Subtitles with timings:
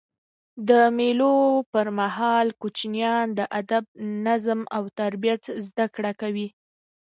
[0.69, 1.33] د مېلو
[1.71, 3.83] پر مهال کوچنيان د ادب،
[4.25, 6.47] نظم او ترتیب زدهکړه کوي.